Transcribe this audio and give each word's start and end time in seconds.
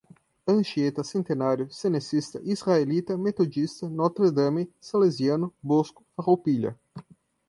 Anchieta, 0.47 1.03
Centenário, 1.03 1.71
Cenecista, 1.71 2.41
Israelita, 2.43 3.15
Metodista, 3.15 3.87
Notre 3.87 4.31
Drame, 4.31 4.67
Salesiano, 4.81 5.53
Bosco, 5.61 6.03
Farroupilha 6.15 6.75